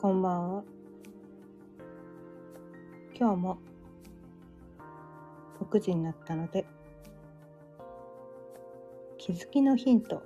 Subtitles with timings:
[0.00, 0.64] こんばんは。
[3.14, 3.58] 今日も
[5.60, 6.64] 6時になったので、
[9.18, 10.22] 気づきのヒント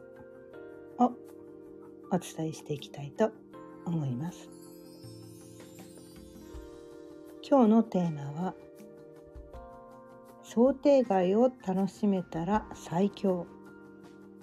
[0.99, 1.11] を
[2.13, 3.33] お伝えしていきたいと
[3.85, 4.49] 思います。
[7.43, 8.55] 今日のテーマは、
[10.45, 13.49] 想定外を楽しめたら最強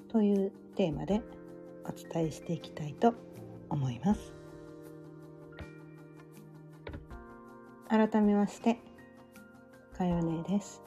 [0.09, 1.21] というテーマで
[1.85, 3.13] お伝えしていきたいと
[3.69, 4.40] 思います。
[7.91, 8.77] 改めまして
[9.97, 10.81] かよねです。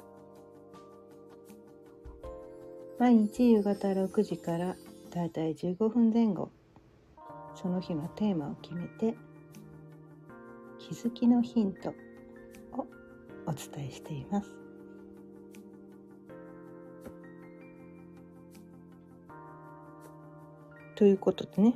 [2.98, 4.74] 毎日夕方6時から
[5.10, 6.48] だいたい15分前後
[7.54, 9.14] その日のテーマを決めて
[10.78, 11.90] 気づきのヒント
[12.72, 12.86] を
[13.46, 14.48] お伝えしています。
[20.94, 21.74] ということでね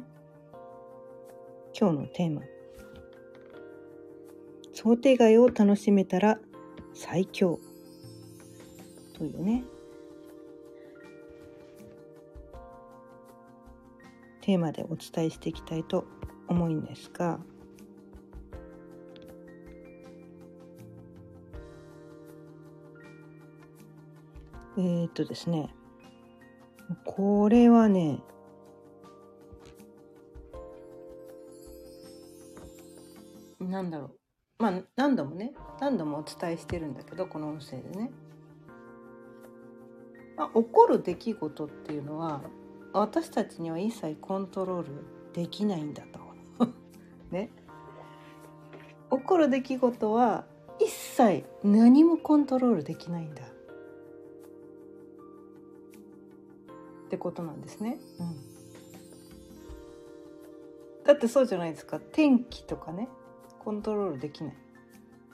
[1.79, 2.41] 今日のテーマ
[4.81, 6.39] 「想定外を楽しめたら
[6.95, 7.59] 最強」
[9.13, 9.65] というね。
[14.41, 16.05] テーマでお伝えしていきたいと
[16.47, 17.41] 思うんですが
[24.77, 25.75] えー、っとですね。
[27.05, 28.23] これはね
[33.59, 34.18] なんだろう。
[34.59, 38.11] まあ何度もね何度もお伝えしてるんだけどこの音声でね、
[40.37, 42.43] まあ、起こる出来事っていうのは
[42.93, 44.89] 私たちには一切コントロール
[45.33, 46.19] できないんだと。
[47.31, 47.51] ね。
[49.11, 50.45] 起こる出来事は
[50.81, 53.45] 一切何もコントロールできないんだ。
[53.45, 53.47] っ
[57.11, 57.99] てことなんですね。
[58.19, 58.23] う
[61.03, 62.01] ん、だってそうじゃないですか。
[62.01, 63.09] 天気とかね。
[63.65, 64.55] コントロールできない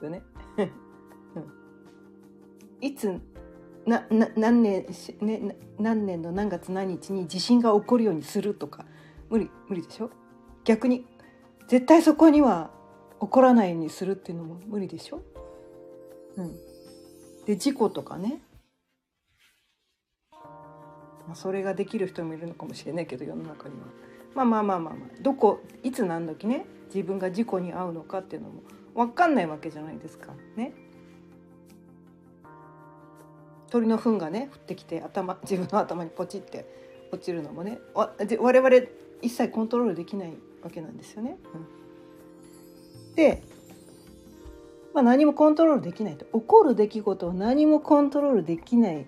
[0.01, 0.21] よね。
[0.57, 1.51] うん、
[2.81, 3.21] いつ
[3.85, 4.85] なな何年、
[5.21, 8.85] ね、何年の何月何日に地震が起こるようにするとか
[9.29, 10.09] 無理無理でしょ？
[10.63, 11.05] 逆に
[11.67, 12.71] 絶対そこには
[13.21, 15.21] 起こらないようにするっていうのも無理でしょ、
[16.37, 16.55] うん、
[17.45, 18.41] で事故とかね、
[20.31, 23.85] まあ、それができる人もいるのかもしれないけど世の中には。
[24.33, 26.65] まあまあまあまあまあどこいつ何時ね？
[26.93, 28.61] 自分が事故に遭うのかっていうのも
[28.93, 30.33] 分かんないわけじゃないですか。
[30.55, 30.73] ね。
[33.69, 36.65] 鳥の糞がね降ってきて頭自分の頭にポチって
[37.11, 37.79] 落ちるのもね。
[37.93, 38.75] わ我々
[39.21, 41.37] 一切コントロールできないわけなんですよね。
[41.53, 43.43] うん、で、
[44.93, 46.25] まあ、何もコントロールできないと。
[46.25, 49.05] 起こる出来事を何もコントロールできない。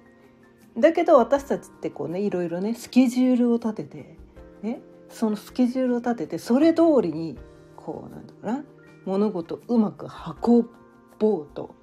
[0.77, 4.17] だけど私たちってこうねいろいろねスケジュールを立てて
[4.61, 4.81] ね。
[5.09, 7.37] そのスケジュールを立ててそれ通りに
[7.87, 8.65] こうなんだろうな。
[9.05, 10.07] 物事をうまく
[10.45, 10.69] 運
[11.17, 11.73] ぼうと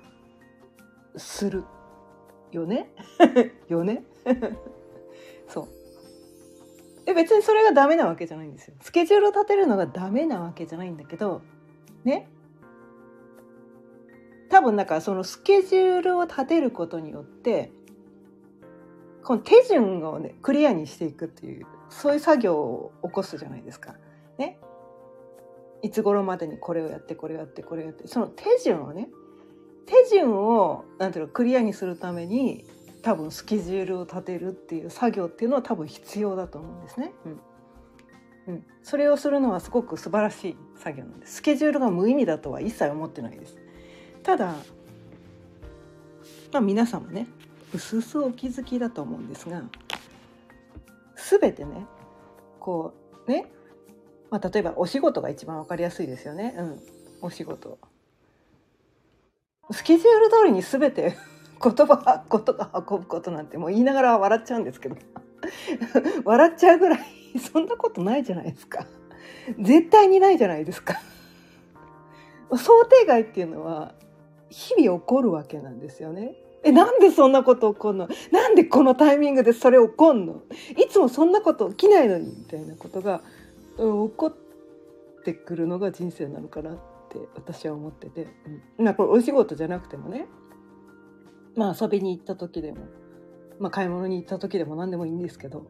[1.16, 1.65] する
[2.53, 2.91] よね？
[3.69, 4.04] よね？
[5.48, 7.06] そう。
[7.06, 8.75] で別にそれがダメなわけじゃないんですよ。
[8.82, 11.41] スケジュールを立てるのがダメなわけじゃないんだけど
[12.04, 12.28] ね？
[14.50, 17.72] 多分だからそのスケジュールを立てることによって
[19.22, 23.97] この手順をねクリアにしていくっていうそういう作業を起こすじゃないですか。
[24.37, 24.59] ね、
[25.84, 29.10] いつ頃までにこれをやってこれをやってこれをやってその手順をね
[29.84, 32.64] 手順をなんていうのクリアにするために
[33.02, 37.12] 多分スケジュールを立てるっていう作業っていうのは多分必要だと思うんですね。
[37.26, 37.40] うん
[38.46, 41.36] うん、それをするのはすごく素晴らしい作業なんです。
[41.36, 43.58] スケジュールが無意味だとは一切思ってないです。
[44.22, 44.54] ただ、
[46.50, 47.26] まあ、皆さんもね
[47.74, 49.62] うすうすお気づきだと思うんですが
[51.40, 51.86] 全てね
[52.58, 52.94] こ
[53.26, 53.50] うね
[54.34, 56.56] まあ、例えばお仕事が一番分かりやすいですよね。
[56.58, 56.80] うん、
[57.22, 57.78] お仕事。
[59.70, 61.16] スケジュール通りに全て
[61.62, 64.96] 言葉ことが運ぶことなんてもう言いながら笑っちゃうんですけど。
[66.25, 66.98] 笑っちゃうぐらい
[67.38, 68.88] そんなことないじゃないですか。
[69.60, 71.00] 絶対にないじゃないですか。
[72.50, 73.94] 想定外っていうのは
[74.48, 76.34] 日々起こるわけなんですよね。
[76.64, 78.08] えなんでそんなこと起こるの？
[78.32, 80.42] なんでこのタイミングでそれ起こんの？
[80.76, 83.20] いつもそんなこと起きないのにみたいなことが
[83.76, 86.79] 起こってくるのが人生なのかなっ
[87.11, 88.29] て私は思ってて、
[88.79, 90.26] うん、まあこれお仕事じゃなくてもね。
[91.56, 92.79] まあ遊びに行った時でも、
[93.59, 95.69] まあ、買い物に行った時でも何でもいいんですけど、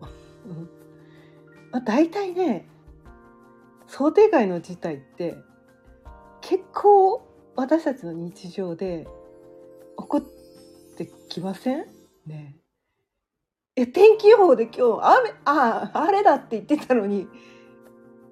[1.70, 2.68] まあ、大体ね
[3.86, 5.36] 想定外の事態って
[6.40, 7.22] 結構
[7.54, 9.06] 私たちの日常で
[9.98, 11.84] 起こってきません？
[12.26, 12.56] ね。
[13.76, 17.26] え天気予報で今日雨あ晴れだって言ってたのに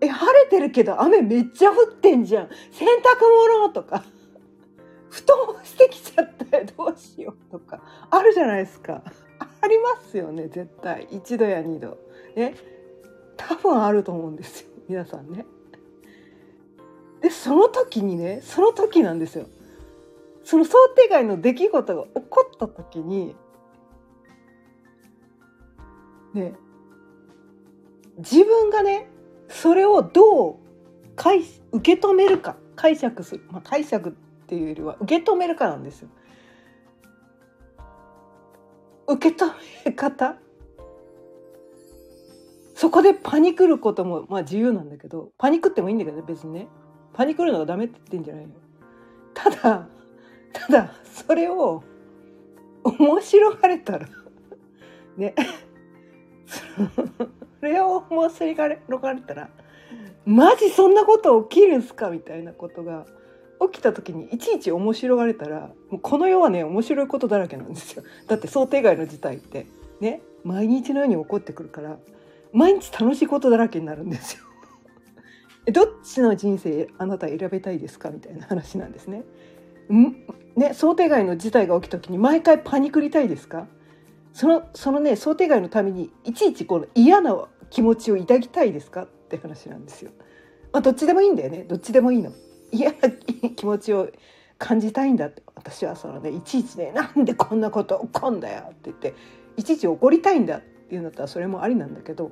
[0.02, 2.49] え晴れてるけど雨めっちゃ降ってんじゃん。
[2.72, 3.20] 洗濯
[3.54, 4.02] 物とか。
[5.08, 6.66] 布団してきちゃったよ。
[6.76, 7.81] どうしようとか。
[8.10, 9.04] あるじゃないですか。
[9.60, 11.06] ありますよね絶対。
[11.06, 11.99] 1度や2度。
[12.34, 12.56] ね
[13.37, 14.70] 多分あると思うんですよ。
[14.88, 15.46] 皆さんね。
[17.20, 19.46] でその時にねその時なんですよ。
[20.43, 23.37] その想定外の出来事が起こった時に
[26.34, 26.54] ね
[28.19, 29.08] 自分がね
[29.52, 30.56] それをどう
[31.14, 32.56] 解受け止めるか。
[32.75, 34.12] 解釈する、まあ、解釈っ
[34.46, 36.08] ていうよりは受け止めるかなんですよ。
[39.06, 39.52] 受け止
[39.84, 40.37] め方？
[42.75, 46.69] そこでパニクることもまあ自由なんだけどパニクってもいいんだけど別にね。
[47.12, 48.50] パニクるのがダメって言ってんじゃないよ。
[49.34, 49.88] ただ
[50.52, 51.84] ただそれを
[52.84, 54.08] 面白がれたら
[55.19, 55.34] ね。
[56.46, 56.58] そ
[57.67, 59.49] れを面白がれたら
[60.25, 62.11] マジそんなこと起きるんすか？
[62.11, 63.06] みたいなことが
[63.73, 68.03] 起きた時にいちいち面白がれたらもうこの世はね面白いことだらけなんですよ。
[68.29, 69.67] だって想定外の事態って。
[70.00, 70.23] ね。
[70.44, 71.99] 毎日のように起こってくるから
[72.53, 74.43] 毎日楽しいことだらけになるんですよ。
[75.73, 78.11] どっちの人生あなた選びたいですか？
[78.11, 79.23] みたいな話なんですね。
[79.93, 80.26] ん？
[80.56, 83.69] ね想定外の事態が起きた時に毎回パニクりたいですか？
[84.32, 87.37] そのそのね想定外のためにいちいちこの嫌な
[87.73, 90.11] 気持ちを抱きたいですかって話なんですよ。
[90.73, 92.31] まあ、どっちでもいいんだよねどっちでもいいの。
[92.71, 92.99] 嫌な
[93.57, 94.11] 気持ちを
[94.59, 99.15] 感じたいんだって私はそのねいちいちね「なんでこんなこと起こんだよ」って言って
[99.57, 102.31] いちいち怒りたいんだっていうんだったらそれもありなんだけど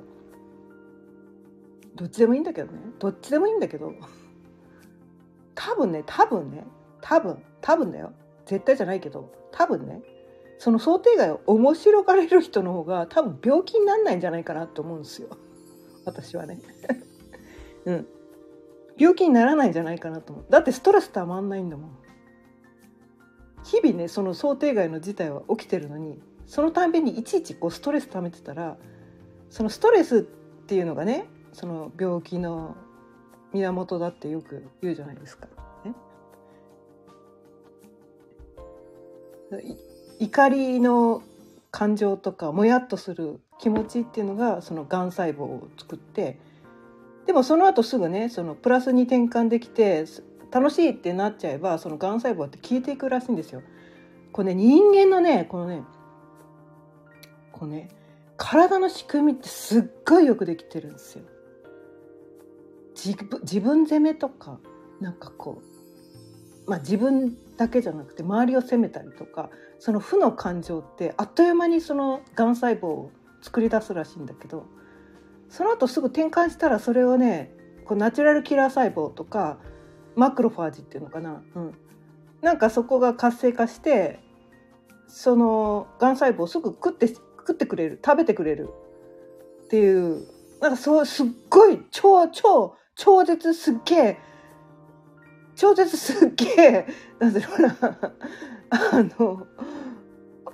[1.95, 3.93] どっちでもいいんだけどねどっちでもいいんだけど
[5.55, 6.65] 多分ね多分ね
[7.01, 8.13] 多分多分だよ
[8.45, 10.01] 絶対じゃないけど多分ね
[10.61, 15.35] その想定外を面白がれる人の方が多分病気になんないんじゃないかなと思うんですよ。
[16.05, 16.61] 私はね。
[17.85, 18.07] うん。
[18.95, 20.45] 病気にならないんじゃないかなと思う。
[20.51, 21.97] だってストレスたまんないんだもん。
[23.63, 28.77] 日々ねその想定外の事態は起きてるのにそのたんびにいちいちこうストレス溜めてたら
[29.49, 32.75] そのストレスっていうのがねその病気の
[33.51, 35.47] 源だってよく言うじゃないですか。
[35.85, 35.95] ね、
[40.21, 41.23] 怒りの
[41.71, 46.39] 感情とかもやっとする気持ちっていうのがそのがん細胞を作って
[47.25, 50.05] でもその後すぐねそのプラスに転換できて
[50.51, 53.63] 楽しいってなっちゃえばそのがん細胞って消えていくらしいんですよ。
[54.31, 55.81] これね人間のねこのね
[57.51, 57.89] こうね
[58.37, 61.23] 体の仕組みってすっごいよくできてるんですよ。
[62.93, 64.59] 自分責めとか
[64.99, 65.63] なんかこ
[66.67, 73.11] う、まあ、自分だけじゃなくて周りを責めたりとかその負の感情ってあっという間にそのがん細胞を
[73.43, 74.65] 作り出すらしいんだけど
[75.47, 77.51] その後すぐ転換したらそれをね
[77.85, 79.59] こうナチュラルキラー細胞とか
[80.15, 81.73] マクロファージっていうのかな、うん、
[82.41, 84.19] なんかそこが活性化して
[85.07, 88.69] そのがん細胞をすぐ食って食ってくれる食べてくれる。
[89.65, 90.27] っていう
[90.59, 94.17] なんかそうすっごい超超超絶すっげえ
[95.61, 96.87] 超絶すっげえ
[97.19, 98.13] なんだろうな。
[98.71, 99.45] あの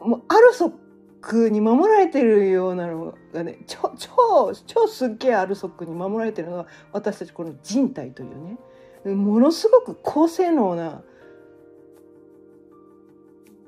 [0.01, 0.73] もうアルソッ
[1.21, 9.15] クに守られてるようなのがね超超超すっげえアルソックに守られてるのが私たちこの人体というね。
[9.15, 11.01] ものすごく高性能な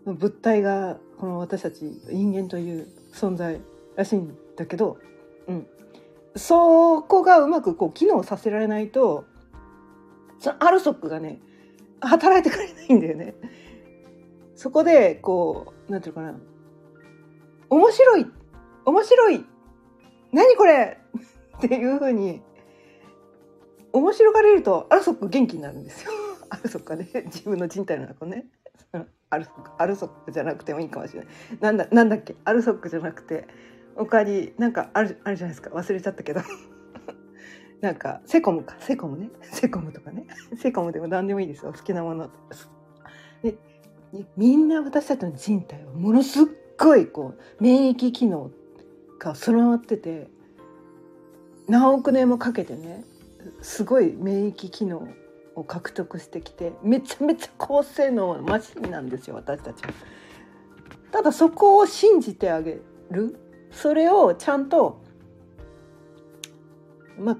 [0.06, 3.62] 物体がこの私たち人間という存在
[3.96, 4.98] らしいんだけど、
[5.48, 5.68] うん、
[6.36, 9.24] そこがうまくこう機能させられないと
[10.39, 11.39] そのアルソックがね
[12.01, 13.36] 働いてくれないんだよね。
[14.55, 16.36] そこでこうなんていうかな
[17.69, 18.25] 面白い
[18.86, 19.46] 面白い
[20.31, 21.00] 何これ
[21.58, 22.41] っていうふうに
[23.93, 26.12] 面白がれるとアルソック元気になるんですよ。
[26.50, 28.46] アルソックね自分の人体の中ね
[29.29, 31.29] アルソックアルソックじゃなくてもいいかもしれない。
[31.60, 32.36] なんだなんだっけ？
[32.46, 33.48] アルソックじゃなくて
[33.96, 36.41] 他になんかあるあるじゃないですか忘れちゃったけど
[37.82, 38.76] なんかセコムか。
[38.80, 39.30] セコムね。
[39.42, 40.26] セコムとかね。
[40.58, 41.74] セコムでも何でもいいですよ。
[41.74, 42.30] 好きなもの。
[43.42, 43.56] で
[44.36, 46.46] みんな私たちの人体はものすっ
[46.78, 48.52] ごいこう免疫機能
[49.20, 50.28] が備わってて
[51.68, 53.06] 何億年もかけてね
[53.62, 55.08] すごい免疫機能
[55.56, 59.94] を獲得してきてめちゃめちゃ高性能マシンなんですよ私たちは。
[61.12, 62.82] ただそこを信じてあげ
[63.12, 63.36] る。
[63.72, 65.02] それをちゃんと
[67.20, 67.38] まあ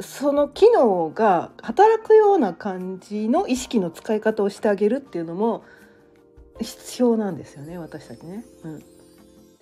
[0.00, 5.64] その機能が働くような感じの意識の使い方をしてあげるっていうのも
[6.60, 8.44] 必要なんですよね私たちね。
[8.64, 8.84] うん、で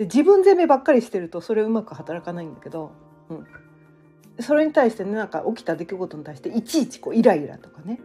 [0.01, 2.93] 自分責めばっかりしてるとそれうまく働かないんだけど、
[3.29, 3.47] うん、
[4.41, 8.01] それに対してねなんか起きた出来事に対していちいちこうイライラとかね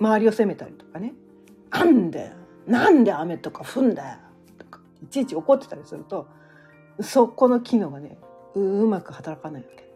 [0.00, 1.14] 周りを責めたりとかね
[1.70, 2.32] 「なんで
[2.66, 4.18] なんで雨とか降んだよ」
[4.58, 6.28] とかいちいち怒ってたりすると
[7.00, 8.16] そこの機能がね
[8.54, 9.87] うまく働かないわけ。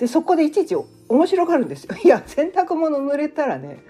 [0.00, 1.94] でそこでいちいち面白がるんですよ。
[2.02, 3.84] いや洗濯物濡れたらね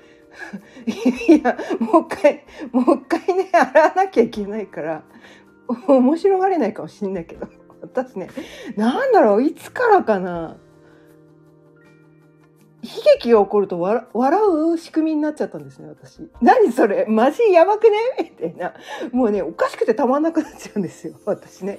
[1.28, 5.04] いやもう一回もう一回ね洗わなきゃいけないから
[5.86, 7.46] 面白がれないかもしんないけど
[7.80, 8.28] 私ね
[8.76, 10.56] なんだろういつからかな
[12.82, 14.04] 悲劇が起こると笑
[14.72, 16.28] う仕組みになっちゃったんですね私。
[16.40, 17.98] 何それマジやばくね？
[18.18, 18.72] みたいな。
[19.12, 21.78] もうねおかしくてたまんなくなっちゃうんですよ私ね。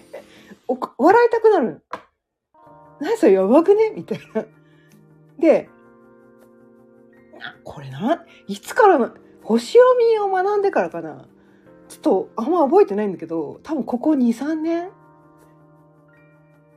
[0.97, 1.81] 笑いたくなる
[3.01, 3.91] 何それやばくね？
[3.98, 4.46] みたいな。
[5.39, 5.67] で
[7.63, 9.10] これないつからの
[9.41, 11.27] 星読みを学んでからかな？
[11.89, 14.91] ちょっとあんま覚えてないんだけど多分ここ23年？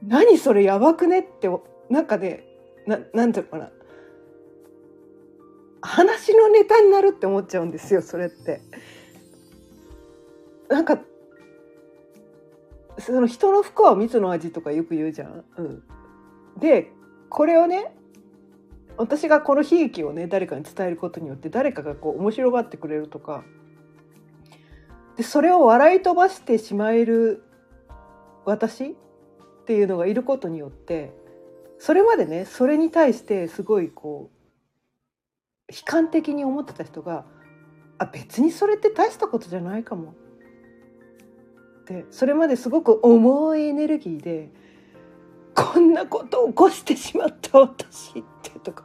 [0.02, 1.20] 何それやばくね？
[1.20, 1.48] って
[1.90, 2.44] なんかね
[2.86, 3.70] ななんていうのかな？
[5.82, 8.62] 話のネタになるって思っちゃうんですよそれって。
[10.70, 10.98] なんか
[12.98, 15.44] その人の不幸は蜜の味とかよく言うじゃん。
[15.58, 15.82] うん、
[16.58, 16.90] で
[17.28, 17.94] これをね
[18.96, 23.44] 私がこの悲劇をね誰かに伝えることによって誰かがこう面白がってくれるとか
[25.16, 27.42] でそれを笑い飛ばしてしまえる
[28.44, 28.94] 私っ
[29.66, 31.12] ていうのがいることによって
[31.78, 34.30] それまでねそれに対してすごいこ
[35.68, 37.24] う悲観的に思ってた人が
[37.98, 40.14] あ別にそれって大したことじゃないかも。
[41.82, 44.50] ってそれまですごく重いエネルギーで
[45.54, 48.84] こんなこと起こしてしまった私ってとか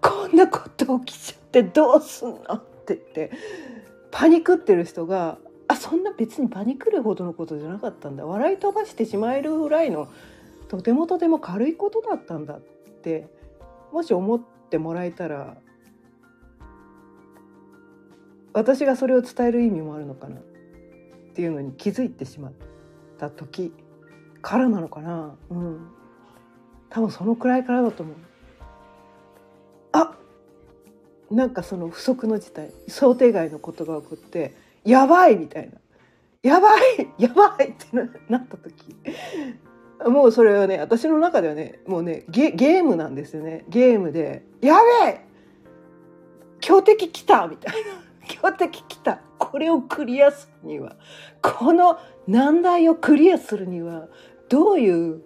[0.00, 3.30] こんなこと起きちゃってどうすんのって言って
[4.10, 8.26] パニクってる人があそんな別にパニクるほどのことじゃなかったんだ。
[8.26, 10.08] 笑い飛ばしてしまえるぐらいの
[10.68, 13.28] とてもとても軽いことだったんだって
[13.92, 15.56] もし思ってもらえたら
[18.52, 20.40] 私がそれを伝える意味もあるのかなっ
[21.34, 22.52] ていうのに気づいてしまっ
[23.18, 23.72] た時
[24.42, 25.36] からなのかな。
[25.50, 25.99] うん。
[26.90, 28.16] 多分そのくらいからだと思う。
[29.92, 30.14] あ
[31.30, 34.54] なんかその不測の事態想定外のことが起こって
[34.84, 35.78] やばいみたいな。
[36.42, 36.82] やばい
[37.18, 37.86] やばいって
[38.28, 38.96] なった時。
[40.10, 43.64] もうそれはね私の中ではねもうねゲゲームなんですよね。
[43.68, 45.20] ゲームで「やべえ!
[46.60, 47.90] 強敵来た!」みたいな
[48.26, 50.96] 「強敵来た!」これをクリアするには。
[51.42, 54.08] この難題をクリアするには
[54.48, 55.22] どういう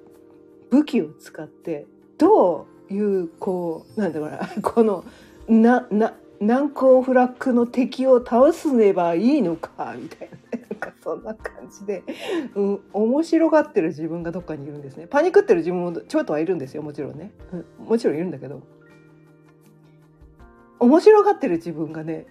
[0.75, 1.87] 武器を使って
[2.19, 5.05] どういうこうなんだろうな この
[5.49, 12.03] なな難攻不落の敵を倒すねばいいのかみたいな なんかそんな感じで、
[12.57, 15.07] うん、面白がってる自分がどっかにいるんですね。
[15.07, 18.61] パニクってる自分もちょっとはいるんですよもちろんね、うん、もちろんいるんだけど。
[20.81, 22.27] 面白がってる自分がね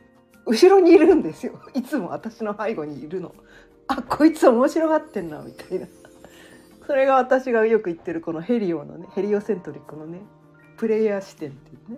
[0.46, 1.54] 後ろにいるんですよ。
[1.74, 3.34] いつも私の背後にいるの。
[3.88, 5.88] あこいつ面白がってんなみたいな。
[6.86, 10.20] それが私がよく言ってるこのヘリオのねヘリオセントリックのね
[10.78, 11.98] プレイヤー視点っていうね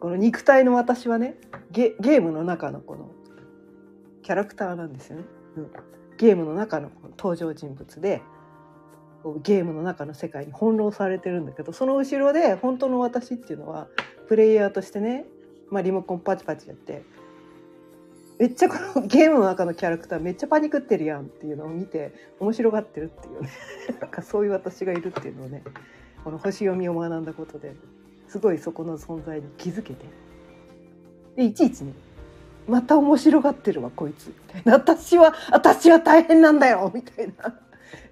[0.00, 1.36] この肉体の私はね
[1.70, 3.10] ゲゲームの中のこの
[4.22, 5.24] キャラクターなんですよね。
[5.56, 5.70] うん、
[6.18, 8.22] ゲームの中の登場人物で
[9.42, 13.88] ゲームの中の世界に翻弄されてるんだけどその後ろで本当の私っていうのは
[14.28, 15.24] プレイヤーとしてね、
[15.70, 17.02] まあ、リモコンパチパチやって
[18.38, 23.50] めっちゃこのゲームの中のキャラクターめっちゃパニクってるやんっていうのを見て面白がってるっていうね。
[24.00, 25.62] なんかそういう私がいるっていうのをね
[26.22, 27.74] この星読みを学んだことで
[28.28, 30.06] すごいそこの存在に気づけて。
[31.36, 31.92] でいちいちね
[32.66, 34.28] また面白がってるわこいつ。
[34.28, 37.60] みたいな私は私は大変なんだよみたいな。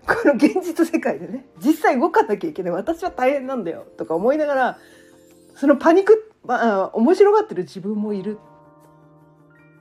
[0.07, 2.73] この現実世界でね実際動かなきゃいけない。
[2.73, 4.79] 私は大変なんだよとか思いながら
[5.55, 8.39] そのパニクまあ面白がってる自分もいる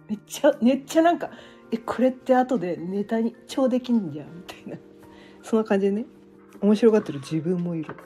[0.07, 1.29] めっちゃめっちゃなんか
[1.71, 4.77] えこれって後でネタに超できんじゃんみたいな。
[5.43, 6.05] そんな感じでね。
[6.61, 7.91] 面白がってる自分もいる。
[7.91, 7.97] っ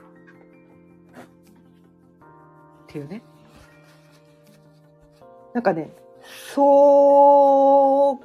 [2.87, 3.21] ていうね。
[5.53, 5.91] なんかね
[6.53, 6.61] そ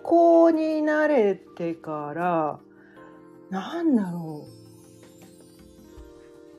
[0.03, 2.61] こに慣れてから
[3.51, 4.65] なんだろう。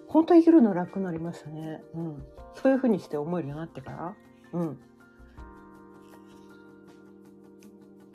[0.08, 4.16] 本当生きるの楽になりましたね、うん、そういうふうにして思えるようになってから。
[4.54, 4.80] うん。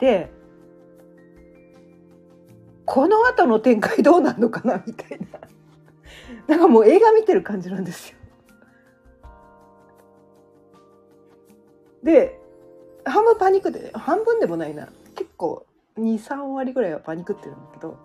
[0.01, 0.31] で
[2.85, 5.39] この後の展開どうなるのかなみたいな。
[6.47, 8.17] なんかもう映画見てる感じなんですよ。
[12.03, 12.41] で
[13.05, 14.89] 半分パニックで半分でもないな。
[15.15, 15.65] 結構
[15.97, 17.97] 23割ぐらいはパニックってるんだけど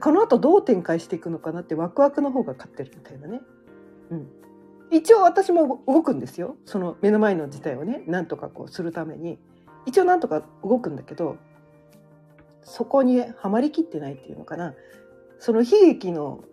[0.00, 3.40] この後どう展開していくのかなってワクワクの方が勝ってるみたいなね。
[4.10, 4.28] うん。
[4.90, 6.56] 一応私も動くんですよ。
[6.66, 9.38] その目の前の事態をねなんとかこうするために。
[9.86, 11.38] 一応なんとか動くんだけど
[12.62, 14.74] そこにはまりきってないっていうのかな
[15.38, 16.44] その悲劇の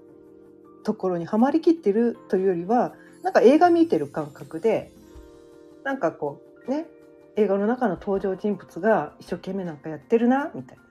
[0.83, 4.91] ところにはまりきってるというよりはなんか映画見てる感覚で
[5.83, 6.85] なんかこうね
[7.35, 10.83] 映画の中の登場人物が一生懸命なんかやってるなみたいな。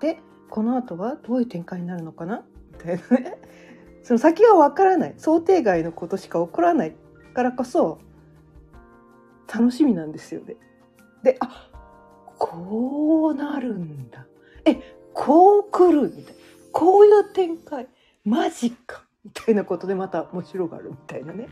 [0.00, 0.18] で
[0.48, 3.38] この後はどういう展開になるのかなみたいなね
[4.02, 6.94] その先は分からない想定外のことしか起こらない
[7.34, 7.98] からこそ
[9.52, 10.56] 楽しみなんですよね。
[11.22, 11.68] であ
[12.38, 14.26] こうなるんだ。
[14.64, 14.76] え
[15.12, 16.40] こう来るみたいな。
[16.72, 17.86] こういう展開。
[18.24, 19.04] マジか。
[19.24, 21.48] みたいなことでまた面白がるみたいなね。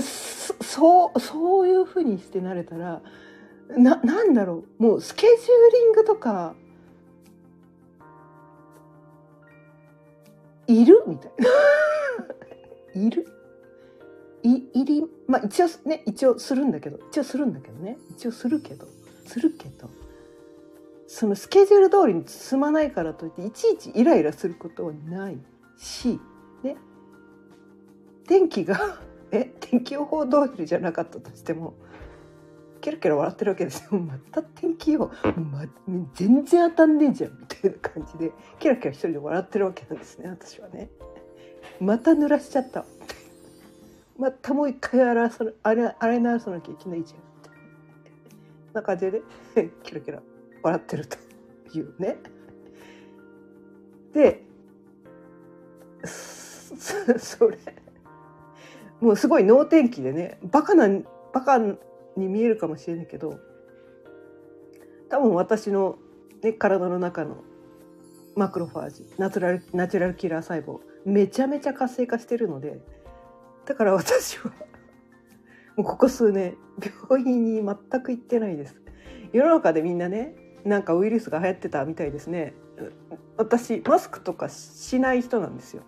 [0.00, 3.02] そそうそういうふうにしてなれたら
[3.68, 4.82] ななんだろう。
[4.82, 5.38] もうスケジュー
[5.72, 6.54] リングとか
[10.66, 11.48] いるみたいな。
[13.00, 13.26] いる。
[14.42, 18.86] いいりまあ一応ね一応するんだけど一応するんだけどね一応するけど
[19.26, 19.88] するけど
[21.06, 25.38] そのスケジュール通りに進まないからといっていちいちイライラすることはない
[25.78, 26.18] し
[26.62, 26.76] ね
[28.26, 31.74] 天気が え天気予報通りじゃなかったとしても
[32.80, 34.00] ケラケラ笑ってるわけですよ。
[34.00, 35.06] また天気予報、
[35.40, 35.64] ま、
[36.14, 40.90] 全然当たんねえじゃんみたいな感じでケラケラ一人で笑ってるわけなんですね私はね。
[41.80, 42.84] また濡らしちゃった
[44.22, 47.52] またもう一回洗わさあれ洗い直さなきゃいけないじゃんみたい
[48.74, 49.20] な感じで
[49.82, 50.22] ケラケラ
[50.62, 51.16] 笑ってると
[51.76, 52.18] いうね。
[54.12, 54.44] で
[57.18, 57.58] それ
[59.00, 60.88] もうすごい能天気でねバカな
[61.32, 61.76] バカに
[62.16, 63.40] 見えるかもしれないけど
[65.08, 65.98] 多分私の、
[66.42, 67.42] ね、体の中の
[68.36, 72.80] マクロファージナチュラルナチュラルキラー細胞めちゃめちゃ活性化してるので
[73.66, 74.52] だから私は
[75.76, 76.56] もうここ数年
[77.08, 78.80] 病院に全く行ってないです。
[79.32, 82.54] 世の中でみんなねなんかウイルスが流行ってたみたいですね。
[83.36, 85.82] 私マスクとかしない人なんですよ。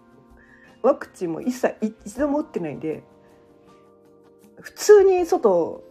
[0.83, 3.03] ワクチンも一切一度も打ってないんで
[4.61, 5.83] 普通に外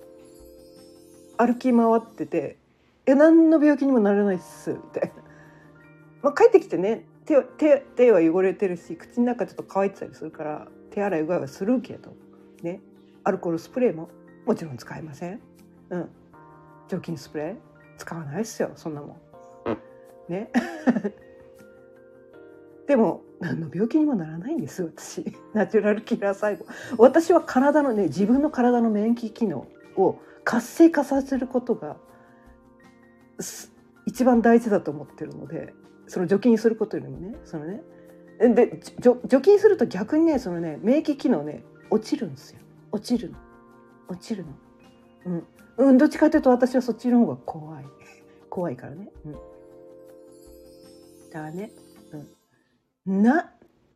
[1.37, 2.57] 歩き回ってて
[3.05, 5.23] 「え何の病気にもならないっす」みたいな。
[6.21, 12.13] まあ、帰ってきてね手手手は汚れてるし口の中ちょっと乾いてたりするから手洗いうがいはするけど
[12.62, 12.81] ね。
[13.23, 14.09] アルコールスプレーも
[14.45, 15.39] もちろん使えません。
[15.89, 16.09] うん、
[16.89, 17.55] 除菌スプレー
[17.97, 19.15] 使わないっすよそんなもん。
[20.29, 20.49] ね。
[22.88, 25.23] でも何の病気にもならないんです私。
[25.53, 26.65] ナチュラルキラー細胞。
[26.97, 31.95] 私は体のね自分の体の免疫機能を活性化させることが
[34.05, 35.73] 一番大事だと思ってるので
[36.07, 37.81] その除菌することよりもねそのね
[38.39, 42.59] で除菌すると逆にねそのね免疫機能ね落ちるんですよ。
[42.91, 43.37] 落ちるの？
[44.07, 44.51] 落ちるの。
[45.77, 47.85] うん、うん、どっちかというと私はそっちの方が怖い。
[48.49, 49.11] 怖いからね。
[49.25, 49.35] うん。
[51.31, 51.71] だね
[53.05, 53.21] うん。
[53.21, 53.53] な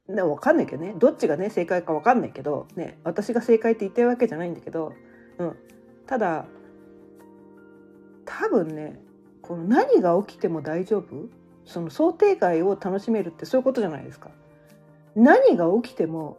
[0.07, 0.95] な分かんないけどね。
[0.97, 4.93] どっちがね正解か分かんないけどね私が正解って言ってるわけじゃないんだけど
[5.39, 5.55] うん。
[6.05, 6.45] ただ
[8.25, 9.01] 多分ね
[9.41, 11.29] この何が起きても大丈夫？
[11.67, 14.31] その想定外を楽しめるってそういうことじゃないですか。
[15.15, 16.37] 何が起きても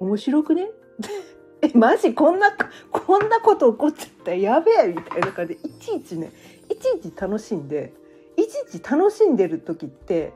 [0.00, 0.68] 面白くね？
[1.62, 2.50] えマジこんな
[2.90, 5.54] こんなこと起こっちゃったやべえみたいな感じ。
[5.54, 6.32] でいちいちね
[6.68, 7.92] いちいち楽しんで
[8.36, 10.32] いちいち楽しんでる時って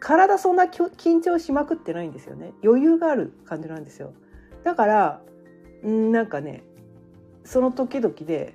[0.00, 2.52] 体そんな緊張しまくってないんですよね。
[2.62, 4.12] 余裕がある感じなんですよ。
[4.64, 5.22] だから
[5.86, 6.64] んなんかね
[7.44, 8.54] その時々で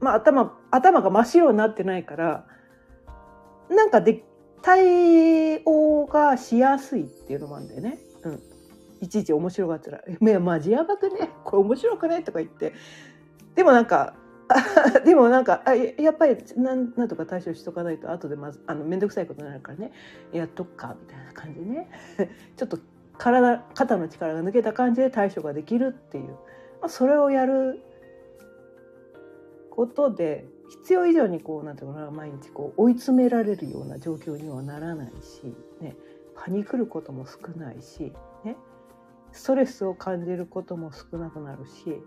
[0.00, 2.46] まあ頭頭が真っ白になってないから
[3.68, 4.24] なんかで
[4.62, 7.98] 対応がしやすいっていうのもあるんだよね。
[8.24, 8.42] うん、
[9.00, 11.30] いちいち面白がったら「いやマジやばくね？
[11.44, 12.72] これ面白くね?」とか言って。
[13.54, 14.14] でもなんか
[15.04, 19.92] でもなんかあやっぱりなんなんとか対処しとかないと後でまずあの面倒くさいことになるからね。
[20.32, 21.90] やっとくかみたいな感じでね。
[22.56, 22.78] ちょっと
[23.16, 26.30] 体肩の力が抜けた感じで対処ができるっていう。
[26.80, 27.82] まあ、それをやる
[29.70, 35.96] ことで必要以上にこうなんていうかな毎日こう追い詰められるような状況にはならないし、ね、
[36.36, 38.12] パニクることも少ないし、
[38.44, 38.56] ね、
[39.32, 42.02] ストレスを感じることも少なくなるし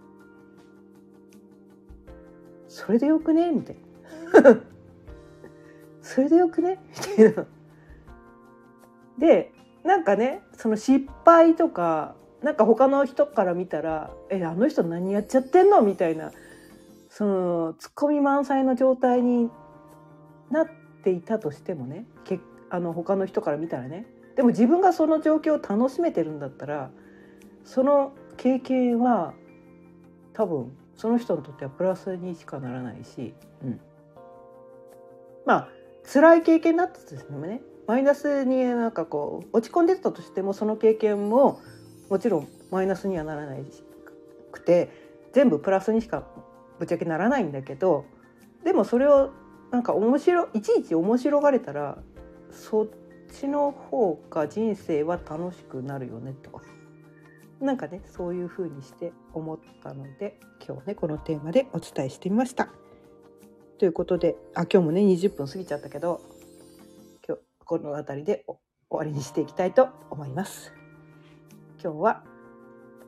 [2.68, 3.52] それでよくね？
[3.52, 3.76] みたい
[4.44, 4.58] な
[6.02, 6.80] それでよくね？
[6.90, 7.46] みたいな。
[9.20, 9.52] で
[9.84, 16.32] なんかねその失敗とかなんか他の人から見たら「えあの人何やっちゃってんの?」みたいな
[17.16, 19.52] そのツッコミ満載の状態に
[20.50, 20.68] なっ
[21.04, 22.40] ていたとしてもねけ
[22.72, 26.90] あの他の人から見たらねでも自分がその状況を楽しめてるんだったら
[27.66, 29.36] その経験は
[30.34, 33.80] 多分その人にとってはプラスにしかならないし、うん、
[35.46, 35.70] まあ
[36.12, 41.62] 辛い経験だったとしてもねマイナスになんかこう落ち込んでたとしてもその経験も
[42.10, 43.64] もちろんマイナスにはならない
[44.52, 44.90] くて
[45.32, 46.24] 全部プラスにしか
[46.84, 48.04] ぶっちゃけならないんだけど
[48.66, 49.32] でもそれを
[49.72, 51.98] なんか面白いちいち面白がれたら
[52.52, 52.88] そっ
[53.32, 56.62] ちの方が人生は楽しくなるよねと
[57.62, 62.68] なんかねそういう風にして思ったので今日ねこのテーマでお伝えしてみました。
[63.80, 66.22] ということであ今日もね20分過ぎちゃったけど
[67.26, 68.58] 今日この辺りで終
[68.90, 70.74] わりにしていきたいと思います。
[71.82, 72.24] 今日は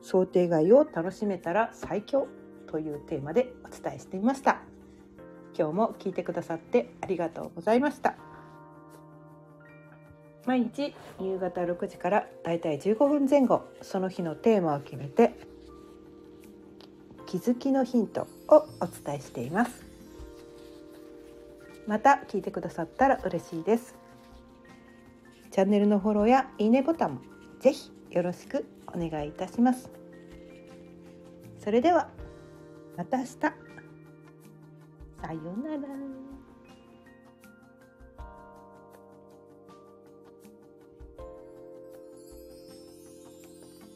[0.00, 2.26] 想定外を楽しめたら最強
[2.66, 4.60] というテーマでお伝えしてみました。
[5.58, 8.14] 今日も聞いてくださってありがとうございました。
[10.46, 15.34] 毎日夕方6時からだいたい15分前後その日のテーマを決めて
[17.26, 19.84] 気づきのヒントをお伝えしています
[21.88, 23.96] また聞いてくださったら嬉しいです
[25.50, 27.20] チャンネルのフォローやいいねボタンも
[27.60, 29.90] ぜひよろしくお願いいたします
[31.58, 32.08] それでは
[32.96, 33.30] また明日。
[33.30, 33.52] さ
[35.32, 35.82] ようなら。